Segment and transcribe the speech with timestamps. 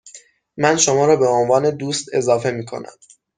[0.57, 2.93] من شما را به عنوان دوست اضافه می کنم.